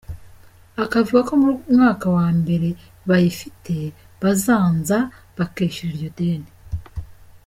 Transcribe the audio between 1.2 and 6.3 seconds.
ko mu mwaka wa mbere bayifite bazanza bakishyura iryo